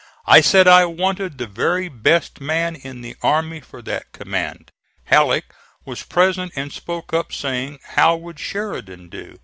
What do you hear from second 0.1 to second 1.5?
I said I wanted the